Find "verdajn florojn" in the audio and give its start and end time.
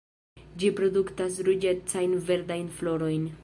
2.31-3.33